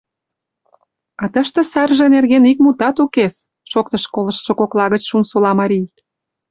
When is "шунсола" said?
5.09-5.51